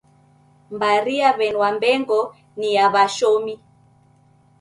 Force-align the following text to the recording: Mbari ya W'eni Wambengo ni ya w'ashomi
Mbari 0.73 1.15
ya 1.21 1.29
W'eni 1.37 1.59
Wambengo 1.61 2.19
ni 2.57 2.69
ya 2.77 2.85
w'ashomi 2.93 3.53